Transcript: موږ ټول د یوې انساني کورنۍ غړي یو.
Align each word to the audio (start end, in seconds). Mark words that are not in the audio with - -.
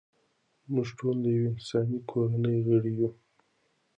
موږ 0.73 0.87
ټول 0.97 1.15
د 1.21 1.25
یوې 1.37 1.47
انساني 1.53 1.99
کورنۍ 2.09 2.57
غړي 2.67 2.91
یو. 2.99 3.09